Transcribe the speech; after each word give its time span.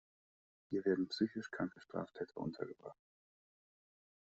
Hier 0.71 0.83
werden 0.85 1.09
psychisch 1.09 1.51
kranke 1.51 1.79
Straftäter 1.79 2.37
untergebracht. 2.37 2.97